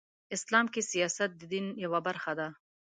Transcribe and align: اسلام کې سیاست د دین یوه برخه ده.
اسلام 0.35 0.65
کې 0.73 0.81
سیاست 0.91 1.29
د 1.37 1.41
دین 1.51 1.65
یوه 1.83 1.99
برخه 2.07 2.31
ده. 2.39 2.47